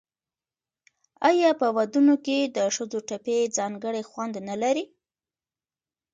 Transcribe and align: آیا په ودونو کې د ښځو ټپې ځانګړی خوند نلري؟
آیا 1.29 1.51
په 1.59 1.67
ودونو 1.77 2.15
کې 2.25 2.37
د 2.55 2.57
ښځو 2.75 2.99
ټپې 3.07 3.37
ځانګړی 3.57 4.03
خوند 4.09 4.35
نلري؟ 4.49 4.85